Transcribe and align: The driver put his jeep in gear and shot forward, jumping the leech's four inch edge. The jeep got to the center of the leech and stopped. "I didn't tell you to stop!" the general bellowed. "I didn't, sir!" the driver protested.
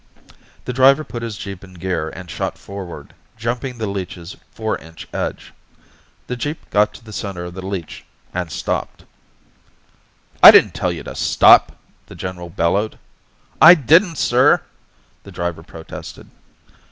The 0.65 0.73
driver 0.73 1.03
put 1.03 1.21
his 1.21 1.37
jeep 1.37 1.63
in 1.63 1.75
gear 1.75 2.09
and 2.09 2.27
shot 2.27 2.57
forward, 2.57 3.13
jumping 3.37 3.77
the 3.77 3.85
leech's 3.85 4.35
four 4.51 4.75
inch 4.79 5.07
edge. 5.13 5.53
The 6.25 6.35
jeep 6.35 6.67
got 6.71 6.91
to 6.95 7.03
the 7.05 7.13
center 7.13 7.45
of 7.45 7.53
the 7.53 7.63
leech 7.63 8.03
and 8.33 8.51
stopped. 8.51 9.05
"I 10.41 10.49
didn't 10.49 10.73
tell 10.73 10.91
you 10.91 11.03
to 11.03 11.13
stop!" 11.13 11.73
the 12.07 12.15
general 12.15 12.49
bellowed. 12.49 12.97
"I 13.61 13.75
didn't, 13.75 14.15
sir!" 14.17 14.63
the 15.21 15.31
driver 15.31 15.61
protested. 15.61 16.31